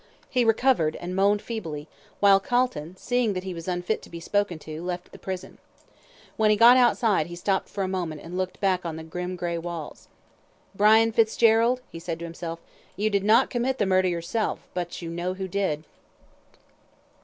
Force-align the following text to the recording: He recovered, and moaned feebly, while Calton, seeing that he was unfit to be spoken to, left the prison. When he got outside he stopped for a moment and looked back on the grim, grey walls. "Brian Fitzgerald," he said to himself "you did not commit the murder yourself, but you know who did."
He 0.31 0.43
recovered, 0.43 0.95
and 0.95 1.15
moaned 1.15 1.43
feebly, 1.43 1.87
while 2.19 2.39
Calton, 2.39 2.97
seeing 2.97 3.33
that 3.33 3.43
he 3.43 3.53
was 3.53 3.67
unfit 3.67 4.01
to 4.01 4.09
be 4.09 4.19
spoken 4.19 4.57
to, 4.57 4.81
left 4.81 5.11
the 5.11 5.19
prison. 5.19 5.59
When 6.37 6.49
he 6.49 6.55
got 6.55 6.75
outside 6.75 7.27
he 7.27 7.35
stopped 7.35 7.69
for 7.69 7.83
a 7.83 7.87
moment 7.87 8.21
and 8.21 8.35
looked 8.35 8.59
back 8.59 8.83
on 8.83 8.95
the 8.95 9.03
grim, 9.03 9.35
grey 9.35 9.59
walls. 9.59 10.07
"Brian 10.73 11.11
Fitzgerald," 11.11 11.81
he 11.91 11.99
said 11.99 12.17
to 12.17 12.25
himself 12.25 12.59
"you 12.95 13.11
did 13.11 13.23
not 13.23 13.51
commit 13.51 13.77
the 13.77 13.85
murder 13.85 14.07
yourself, 14.07 14.67
but 14.73 15.03
you 15.03 15.09
know 15.11 15.35
who 15.35 15.47
did." 15.47 15.83